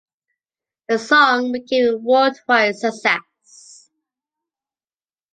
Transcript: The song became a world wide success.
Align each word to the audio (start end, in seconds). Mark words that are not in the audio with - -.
The 0.89 0.97
song 0.97 1.51
became 1.51 1.93
a 1.93 1.97
world 1.99 2.35
wide 2.47 2.75
success. 2.75 3.91